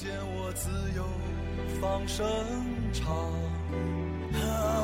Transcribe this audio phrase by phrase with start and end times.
[0.00, 1.02] 见我自由
[1.80, 2.24] 放声
[2.92, 3.16] 唱，
[4.32, 4.38] 和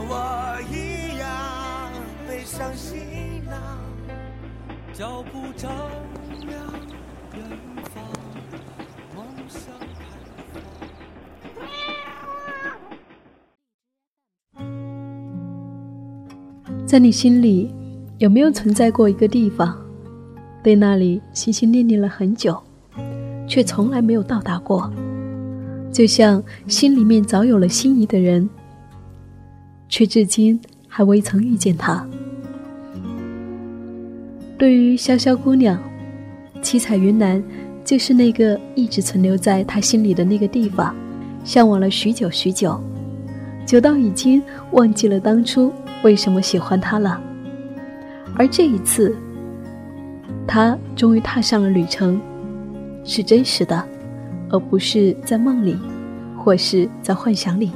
[0.09, 1.93] 我一样
[2.27, 2.99] 背上行
[3.47, 3.55] 囊，
[4.93, 5.71] 脚步丈
[6.49, 6.59] 量。
[16.85, 17.73] 在你心里，
[18.19, 19.79] 有没有存在过一个地方，
[20.61, 22.61] 对那里心心念念了很久，
[23.49, 24.93] 却从来没有到达过？
[25.95, 28.51] 就像心里面早有了心仪的人，
[29.89, 32.05] 却至今还未曾遇见他。
[34.59, 35.81] 对于潇潇姑娘。
[36.61, 37.45] 七彩云南，
[37.85, 40.97] 就是那个一直存留在他心里的那个地方，
[41.45, 42.81] 向往了许久许久，
[43.67, 45.71] 久到已经忘记了当初
[46.03, 47.21] 为什么喜欢他了。
[48.35, 49.15] 而这一次，
[50.47, 52.19] 他终于踏上了旅程，
[53.05, 53.87] 是真实的，
[54.55, 55.77] 而不是在梦里，
[56.39, 57.73] 或是在幻想里。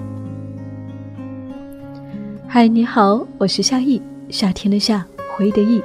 [2.46, 5.82] 嗨，你好，我是夏意，夏天的夏，回忆的忆，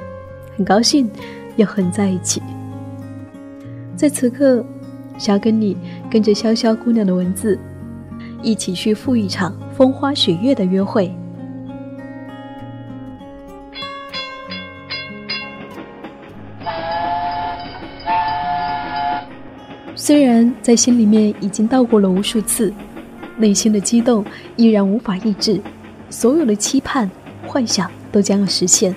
[0.56, 1.10] 很高兴
[1.56, 2.40] 又和你在一起。
[3.96, 4.64] 在此刻，
[5.18, 5.76] 想要跟你
[6.08, 7.58] 跟着潇潇姑娘的文字，
[8.40, 11.12] 一起去赴一场风花雪月的约会。
[20.06, 22.70] 虽然在心里面已经到过了无数次，
[23.38, 24.22] 内心的激动
[24.54, 25.58] 依然无法抑制，
[26.10, 27.10] 所有的期盼、
[27.46, 28.94] 幻想都将要实现，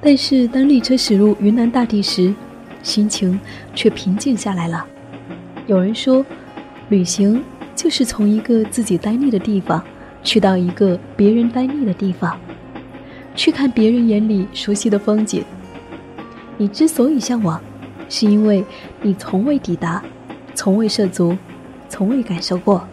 [0.00, 2.34] 但是当列车驶入云南大地时，
[2.82, 3.38] 心情
[3.76, 4.84] 却平静下来了。
[5.68, 6.26] 有人说，
[6.88, 7.40] 旅行
[7.76, 9.80] 就是从一个自己呆腻的地方，
[10.24, 12.36] 去到一个别人呆腻的地方，
[13.36, 15.44] 去看别人眼里熟悉的风景。
[16.58, 17.60] 你之所以向往，
[18.08, 18.64] 是因为
[19.00, 20.02] 你从未抵达，
[20.54, 21.36] 从未涉足，
[21.88, 22.86] 从未感受过。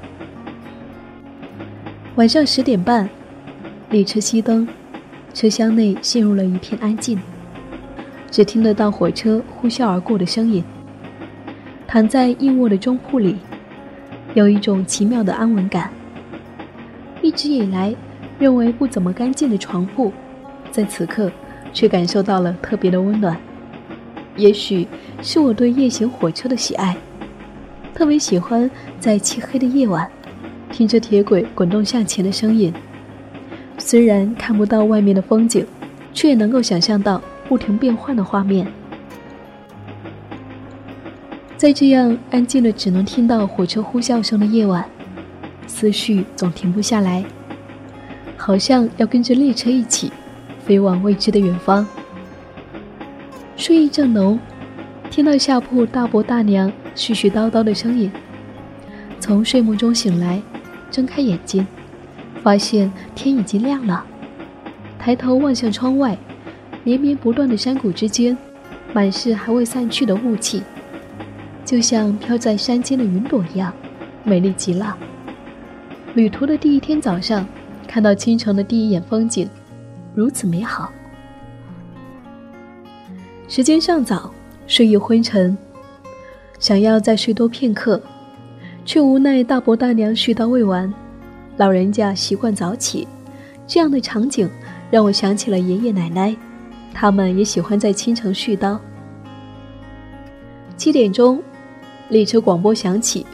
[2.16, 3.10] 晚上十点半，
[3.90, 4.68] 列车熄灯，
[5.34, 7.20] 车厢内陷入了一片安静。
[8.30, 10.64] 只听得到火车呼啸而过的声音。
[11.88, 13.38] 躺在硬卧的中铺里，
[14.34, 15.92] 有一种奇妙的安稳感。
[17.22, 17.94] 一直以来
[18.40, 20.12] 认为不怎么干净的床铺，
[20.72, 21.30] 在此刻
[21.74, 23.38] 却感受到了特别的温暖。
[24.38, 24.88] 也许
[25.22, 26.96] 是我对夜行火车的喜爱，
[27.94, 28.70] 特别喜欢
[29.00, 30.10] 在漆黑的夜晚，
[30.72, 32.74] 听着铁轨滚动向前的声音。
[33.78, 35.66] 虽然看不到外面的风景，
[36.14, 37.22] 却也能够想象到。
[37.50, 38.66] 不停变换的画面，
[41.58, 44.86] 在这样安静的只能听到火车呼啸声的夜晚，
[45.68, 47.26] 思绪总停不下来，
[48.38, 50.14] 好像要跟着列车一起
[50.64, 51.86] 飞往未知的远方。
[53.58, 54.40] 睡意正浓，
[55.10, 58.12] 听到下铺大伯大娘絮絮叨叨的声音，
[59.20, 60.42] 从睡梦中醒来，
[60.90, 61.66] 睁开眼睛，
[62.44, 64.04] 发现天已经亮了，
[65.00, 66.18] 抬头望向窗外。
[66.84, 68.36] 连绵不断的山谷之间，
[68.92, 70.64] 满是还未散去的雾气，
[71.64, 73.72] 就像飘在山间的云朵一样，
[74.24, 74.98] 美丽极了。
[76.16, 77.48] 旅途的第一天早上，
[77.88, 79.48] 看到清晨的第一眼风景，
[80.16, 80.92] 如此美好。
[83.48, 84.34] 时间尚早，
[84.66, 85.56] 睡意昏沉，
[86.62, 88.00] 想要再睡多片刻，
[88.86, 90.94] 却无奈大伯大娘絮叨未完，
[91.58, 93.08] 老人家习惯早起，
[93.66, 94.48] 这样的场景
[94.92, 96.34] 让我想起了爷爷奶奶。
[96.94, 98.78] 他们也喜欢在清晨絮叨。
[100.78, 101.42] 七点钟，
[102.10, 103.26] 列车广播响起。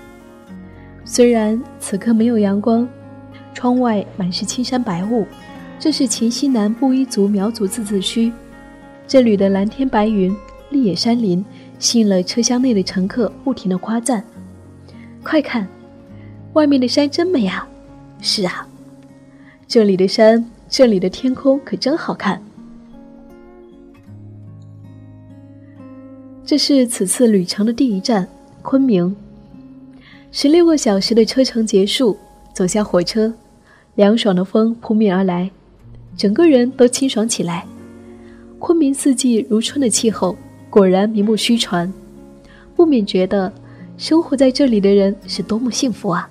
[1.04, 2.88] 虽然此刻没有阳光，
[3.54, 5.28] 窗外满是青山白雾，
[5.78, 8.32] 这是黔西南布依族苗族自治区。
[9.06, 10.34] 这里的蓝天白云、
[10.70, 11.44] 绿野山林，
[11.80, 14.24] 吸引了车厢内的乘客不停的夸赞
[15.24, 15.68] ：“快看，
[16.54, 17.68] 外面的山真美啊
[18.22, 18.68] ！”“是啊，
[19.68, 22.42] 这里的山，这里的天空可真好看。”
[26.44, 28.28] 这是此次旅程的第一站，
[28.62, 29.16] 昆明。
[30.32, 32.18] 十六个小时的车程结束，
[32.54, 33.34] 走下火车，
[33.96, 35.52] 凉爽的风扑面而来，
[36.16, 37.66] 整个人都清爽起来。
[38.60, 40.36] 昆明四季如春的气候，
[40.70, 41.92] 果然名不虚传，
[42.76, 43.52] 不免觉得
[43.98, 46.30] 生活在这里的人是多么幸福啊！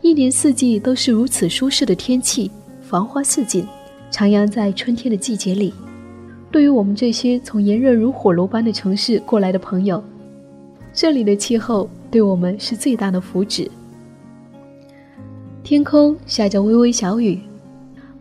[0.00, 2.50] 一年四季都是如此舒适的天气，
[2.80, 3.64] 繁花似锦，
[4.10, 5.72] 徜徉在春天的季节里。
[6.50, 10.02] 对于我们这些从炎热如火炉般的城市过来的朋友，
[10.92, 13.68] 这里的气候对我们是最大的福祉。
[15.62, 17.40] 天空下着微微小雨，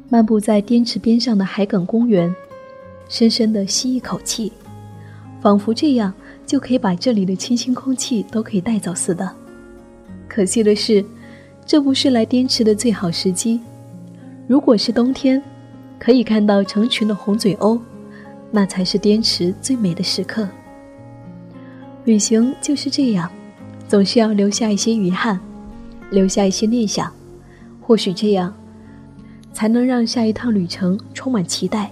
[0.07, 2.33] 漫步在滇池边上的海埂公园，
[3.09, 4.53] 深深的吸一口气，
[5.41, 6.13] 仿佛这样
[6.45, 9.29] 就可以把这里的清新空气都可以带走似的。
[10.27, 11.03] 可惜的是，
[11.65, 13.59] 这不是来滇池的最好时机。
[14.47, 15.41] 如果是冬天，
[15.97, 17.79] 可以看到成群的红嘴鸥，
[18.51, 20.47] 那才是滇池最美的时刻。
[22.05, 23.29] 旅行就是这样，
[23.87, 25.39] 总是要留下一些遗憾，
[26.11, 27.11] 留下一些念想。
[27.79, 28.53] 或许这样，
[29.53, 31.91] 才能让下一趟旅程充满期待。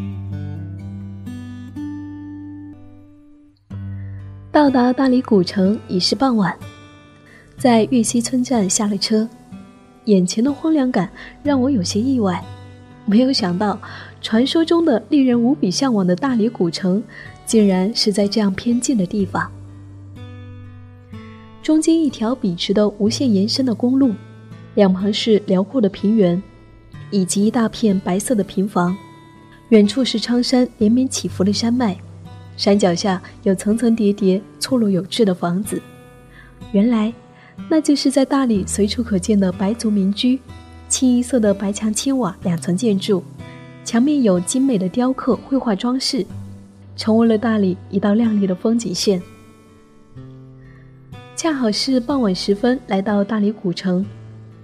[4.51, 6.53] 到达大理古城已是傍晚，
[7.57, 9.27] 在玉溪村站下了车。
[10.05, 11.09] 眼前的荒凉感
[11.41, 12.43] 让我有些意外，
[13.05, 13.79] 没有想到，
[14.21, 17.01] 传说中的令人无比向往的大理古城，
[17.45, 19.49] 竟然是在这样偏静的地方。
[21.63, 24.11] 中间一条笔直的无限延伸的公路，
[24.75, 26.43] 两旁是辽阔的平原，
[27.09, 28.97] 以及一大片白色的平房，
[29.69, 31.97] 远处是苍山连绵起伏的山脉，
[32.61, 35.81] 山脚下有层层叠叠、错落有致的房子。
[36.71, 37.11] 原来。
[37.69, 40.39] 那就是在大理随处可见的白族民居，
[40.89, 43.23] 清一色的白墙青瓦两层建筑，
[43.83, 46.25] 墙面有精美的雕刻绘画装饰，
[46.95, 49.21] 成为了大理一道亮丽的风景线。
[51.35, 54.03] 恰好是傍晚时分来到大理古城，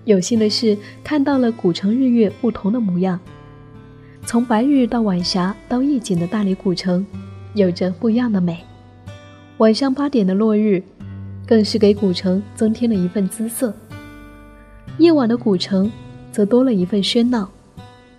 [0.06, 3.20] 有幸的是看到了古城日月不同的模样。
[4.26, 7.06] 从白日到晚霞到夜景的大理古城，
[7.58, 8.64] 有着不一样的美。
[9.58, 10.82] 晚上八点的落日。
[11.48, 13.74] 更是给古城增添了一份姿色。
[14.98, 15.90] 夜晚的古城，
[16.30, 17.50] 则多了一份喧闹，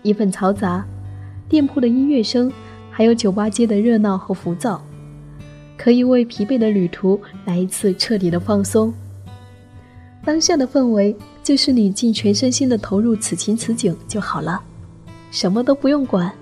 [0.03, 0.83] 一份嘈杂，
[1.47, 2.51] 店铺的音乐声，
[2.91, 4.83] 还有酒吧街的热闹和浮躁，
[5.77, 8.95] 可以为疲惫的旅途来一次彻底的放松。
[10.25, 11.15] 当下的氛围，
[11.45, 14.59] 就是你尽全身心的投入此情此景就好了，
[15.31, 16.33] 什么都不用管，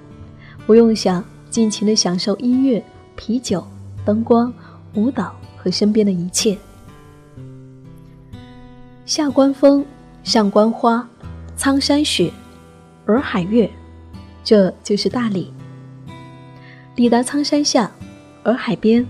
[0.69, 2.83] 不用想，尽情的享受音乐、
[3.15, 3.67] 啤酒、
[4.05, 4.53] 灯光、
[4.95, 6.57] 舞蹈和身边的一切。
[9.05, 9.85] 下关风，
[10.25, 11.09] 上关花，
[11.57, 12.33] 苍山雪，
[13.07, 13.71] 洱海月，
[14.43, 15.53] 这就是大理。
[16.95, 17.91] 抵达苍山下，
[18.43, 19.07] 洱海边，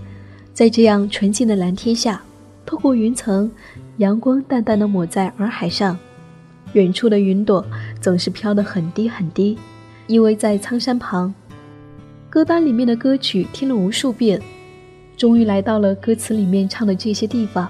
[0.53, 2.21] 在这样纯净的蓝天下，
[2.65, 3.49] 透过云层，
[3.97, 5.97] 阳光淡淡的抹在洱海上，
[6.73, 7.65] 远处的云朵
[7.99, 9.57] 总是飘得很低很低，
[10.05, 11.33] 依偎在苍山旁。
[12.37, 14.39] 歌单里面的歌曲听了无数遍，
[15.17, 17.67] 终于来到了歌词里面唱的这些地方。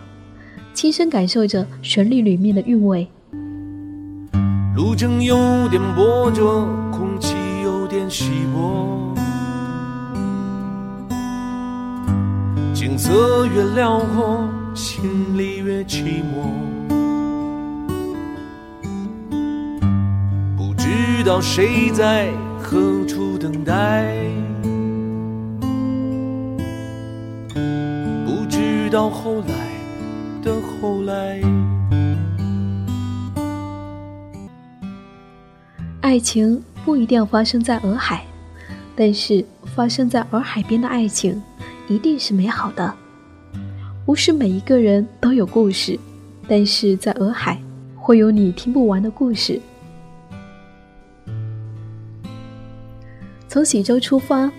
[0.74, 3.08] 亲身感受着旋律里面的韵味。
[4.76, 5.38] 路程有
[5.70, 7.34] 点波折，空气
[7.64, 9.16] 有点稀薄，
[12.74, 15.00] 景色越辽阔，心
[15.38, 16.44] 里越寂寞。
[20.58, 22.28] 不知道谁在
[22.70, 24.04] 何处等待，
[28.26, 29.56] 不知道后来。
[30.44, 31.42] 的后来，
[36.02, 38.26] 爱情不一定要发生在洱海，
[38.98, 41.42] 但是发生在洱海边的爱情
[41.88, 42.94] 一定是美好的。
[44.06, 45.98] 不是每一个人都有故事，
[46.50, 47.58] 但是在洱海
[47.96, 49.58] 会有你听不完的故事。
[53.58, 54.52] 从喜洲出发，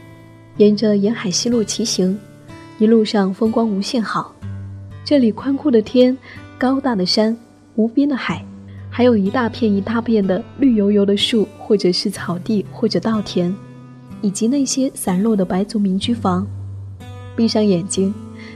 [0.56, 2.18] 沿着沿海西路骑行，
[2.80, 4.34] 一路上风光无限好。
[5.04, 6.18] 这里宽阔的天，
[6.58, 7.38] 高大的山，
[7.76, 8.44] 无边的海，
[8.90, 13.54] 还有一大片一大片的绿油油的树，或者是草地，或者稻田，
[14.20, 16.44] 以及那些散落的白族民居房。
[17.36, 18.12] 闭上眼睛，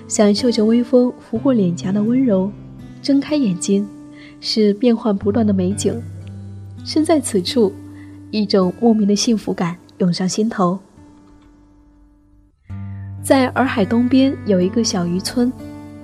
[0.08, 2.50] 享受着微风拂过脸颊的温柔；
[3.00, 3.86] 睁开眼睛，
[4.40, 6.02] 是变幻不断的美景。
[6.84, 7.72] 身在此处，
[8.32, 10.78] 一种莫名的幸福感涌上心头。
[13.22, 15.50] 在洱海东边有一个小渔村，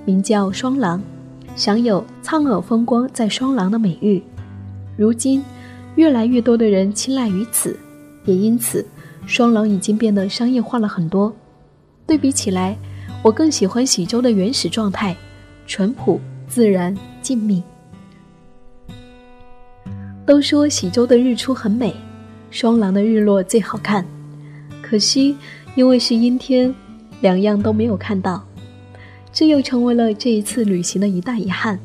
[0.05, 1.03] 名叫双廊，
[1.57, 4.23] 享有“苍耳风光在双廊”的美誉。
[4.97, 5.45] 如今，
[5.97, 7.77] 越来越多的人青睐于此，
[8.25, 8.87] 也因此，
[9.27, 11.35] 双廊已经变得商业化了很多。
[12.07, 12.79] 对比起来，
[13.23, 15.17] 我更喜欢喜洲的原始状态，
[15.67, 17.61] 淳朴、自然、静谧。
[20.25, 21.95] 都说喜洲的日出很美，
[22.51, 24.05] 双廊的日落最好看，
[24.83, 25.37] 可惜
[25.75, 26.75] 因为是阴天。
[27.21, 28.47] 两样都没有看到，
[29.33, 31.77] 这又成为了这一次旅行的一大遗憾。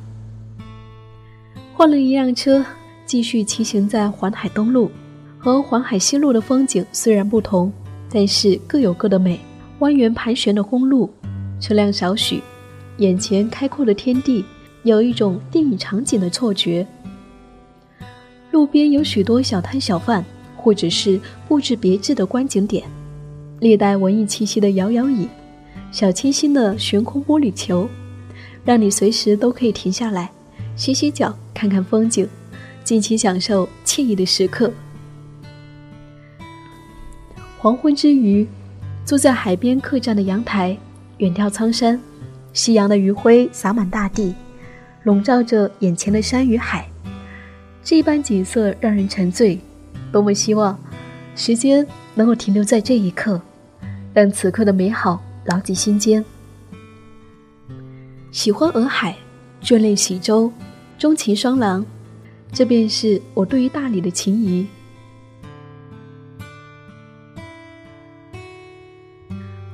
[1.74, 2.63] 换了一辆车，
[3.03, 4.91] 继续骑行在环海东路，
[5.39, 7.74] 和环海西路的风景虽然不同，
[8.12, 9.39] 但是各有各的美。
[9.79, 11.10] 蜿蜒盘旋的公路，
[11.60, 12.39] 车辆少许，
[12.98, 14.46] 眼前开阔的天地，
[14.84, 16.86] 有一种电影场景的错觉。
[18.51, 20.24] 路边有许多小摊小贩，
[20.63, 22.86] 或者是布置别致的观景点。
[23.60, 25.27] 略带文艺气息的摇摇椅，
[25.91, 27.88] 小清新的悬空玻璃球，
[28.63, 30.32] 让你随时都可以停下来，
[30.75, 32.27] 歇歇脚，看看风景，
[32.84, 34.72] 尽情享受惬意的时刻。
[37.58, 38.48] 黄昏之余，
[39.05, 40.77] 坐在海边客栈的阳台，
[41.17, 42.00] 远眺苍山，
[42.53, 44.34] 夕阳的余晖洒满大地，
[45.03, 46.86] 笼罩着眼前的山与海，
[47.82, 49.58] 这般景色让人沉醉。
[50.13, 50.79] 多么希望
[51.36, 53.41] 时间能够停留在这一刻。
[54.13, 56.24] 让此刻的美好牢记心间。
[58.32, 59.17] 喜欢洱海，
[59.60, 60.51] 眷恋喜洲，
[61.00, 61.84] 钟情双廊，
[62.51, 64.67] 这便是我对于大理的情谊。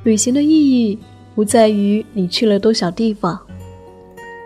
[0.06, 0.98] 旅行的意义
[1.36, 3.38] 不在于你去了多少地方，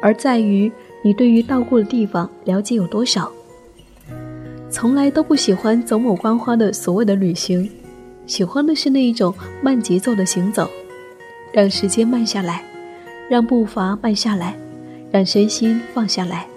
[0.01, 0.71] 而在于
[1.03, 3.31] 你对于到过的地方了解有多少。
[4.73, 7.69] 从来都不喜欢走马观花的所谓的旅行。
[8.25, 10.67] 喜欢的是那一种慢节奏的行走，
[11.53, 12.65] 让时间慢下来，
[13.29, 14.57] 让步伐慢下来，
[15.11, 16.47] 让身心放下来。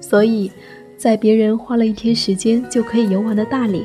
[0.00, 0.52] 所以，
[0.96, 3.84] 在别人花了一天时间就可以游玩的大理，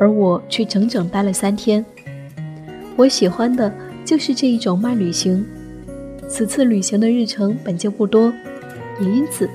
[0.00, 1.86] 而我却整整待了三天。
[2.96, 3.72] 我喜欢的
[4.04, 5.46] 就是这一种慢旅行。
[6.28, 8.32] 此次旅行的日程本就不多，
[9.00, 9.48] 也因此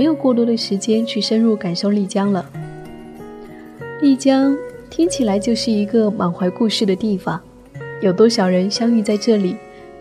[0.00, 2.50] 没有过多的时间去深入感受丽江了。
[4.00, 4.56] 丽江。
[4.88, 7.38] 听起来就是一个满怀故事的地方，
[8.00, 9.54] 有多少人相遇在这里，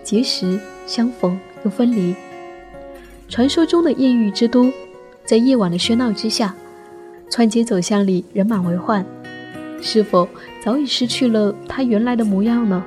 [0.03, 2.15] 结识、相逢又分离？
[3.27, 4.71] 传说中的艳遇之都，
[5.25, 6.55] 在夜晚的喧闹之下，
[7.29, 9.05] 穿街走巷里人满为患，
[9.81, 10.27] 是否
[10.63, 12.83] 早已失去了它原来的模样呢？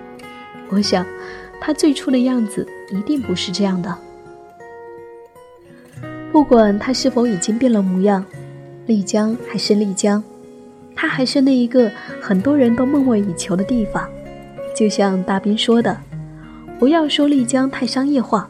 [0.71, 1.07] 我想，
[1.61, 3.97] 它最初的样子一定不是这样的。
[6.33, 8.25] 不管它是否已经变了模样，
[8.87, 10.25] 丽江还是丽江。
[10.97, 14.09] 它还是那一个很多人都梦寐以求的地方，
[14.75, 15.95] 就像大兵说的
[16.81, 18.49] ：“不要说丽江太商业化，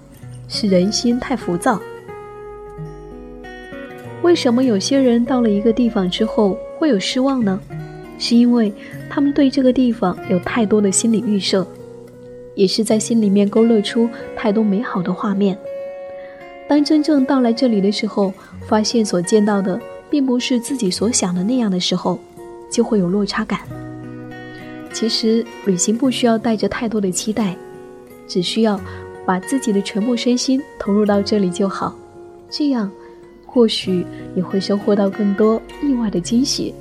[0.48, 1.80] 是人心太浮躁。”
[4.22, 7.58] 为什么有些人到了一个地方之后会有失望呢？
[8.18, 8.72] 是因为
[9.10, 11.66] 他们对这个地方有太多的心理预设，
[12.54, 15.58] 也是在心里面勾勒出太多美好的画面。
[16.72, 18.32] 当真正到来这里的时候，
[18.66, 22.18] 发现所见到的并不是自己所想的那样的时候。
[22.70, 23.60] 就会有落差感。
[24.94, 27.54] 其实旅行不需要带着太多的期待，
[28.26, 28.80] 只需要
[29.26, 31.94] 把自己的全部身心投入到这里就好。
[32.48, 32.90] 这样，
[33.44, 36.74] 或许你会收获到更多意外的惊喜。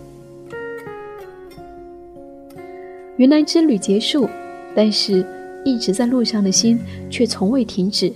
[3.18, 4.30] 云南之旅结束，
[4.74, 5.26] 但是
[5.66, 6.80] 一直在路上的心
[7.10, 8.10] 却从未停止。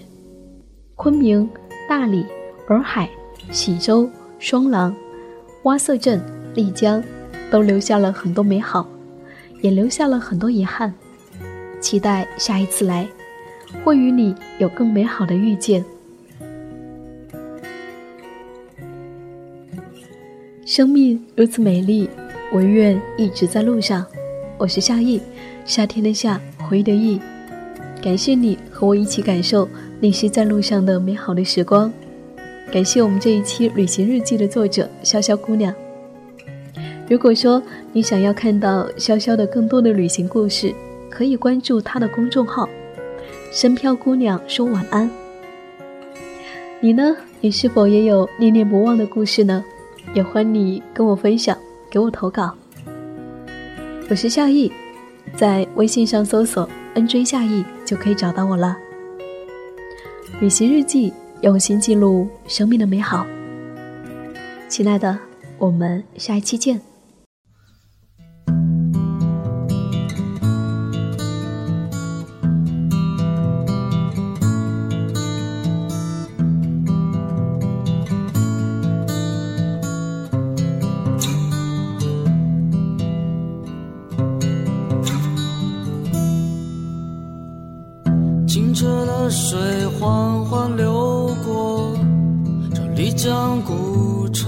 [0.96, 1.46] 昆明、
[1.88, 2.26] 大理、
[2.68, 3.10] 洱海、
[3.52, 4.96] 喜洲、双廊、
[5.64, 6.22] 洼色镇、
[6.54, 7.04] 丽江。
[7.52, 8.90] 都留下了很多美好，
[9.62, 10.92] 也留下了很多遗憾。
[11.80, 13.08] 期待下一次来，
[13.84, 15.86] 会与你有更美好的遇见。
[20.66, 22.10] 生命如此美丽，
[22.52, 24.04] 我愿一直在路上。
[24.58, 25.22] 我是夏意，
[25.64, 27.22] 夏天的夏，回忆的忆。
[28.02, 31.92] 感谢你和我一起感受那些在路上的美好的时光。
[32.72, 35.74] 感谢我们这一期旅行日记的作者潇潇姑娘。
[37.08, 37.62] 如果说
[37.94, 40.74] 你想要看到潇潇的更多的旅行故事，
[41.10, 42.68] 可以关注她的公众号
[43.54, 45.10] “深飘姑娘说晚安”。
[46.82, 47.16] 你呢？
[47.42, 49.64] 你是否也有念念不忘的故事呢？
[50.14, 51.56] 也欢迎你跟我分享，
[51.90, 52.54] 给我投稿。
[54.10, 54.72] 我是夏意，
[55.36, 58.76] 在微信上搜索 “nj 夏意”就可以找到我了。
[60.42, 63.26] 旅行日记，用心记录生命的美好。
[64.68, 65.18] 亲爱的，
[65.58, 66.82] 我们下一期见。
[88.48, 89.58] 清澈的水
[90.00, 91.94] 缓缓流过
[92.74, 94.48] 这丽江古城，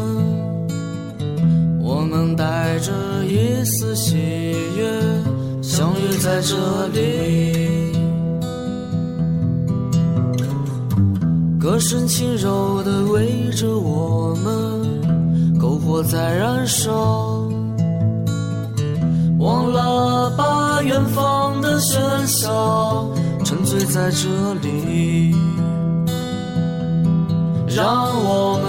[1.82, 2.92] 我们带着
[3.26, 4.16] 一丝喜
[4.78, 4.88] 悦
[5.62, 7.92] 相遇在这里，
[11.60, 17.50] 歌声轻柔地围着我们，篝火在燃烧，
[19.40, 23.10] 忘了吧远方的喧嚣。
[23.78, 25.36] 醉在这里，
[27.68, 28.66] 让我们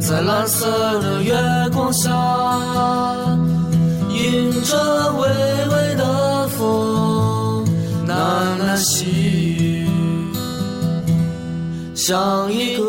[0.00, 0.66] 在蓝色
[1.02, 1.34] 的月
[1.74, 2.10] 光下，
[4.08, 5.28] 迎着微
[5.74, 7.66] 微的风，
[8.08, 8.14] 喃
[8.62, 9.04] 喃细
[9.58, 9.86] 语，
[11.94, 12.82] 像一个